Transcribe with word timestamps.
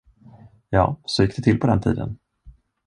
Ja, 0.69 0.99
så 1.05 1.23
gick 1.23 1.35
det 1.35 1.41
till 1.43 1.59
på 1.59 1.67
den 1.67 1.81
tiden! 1.81 2.19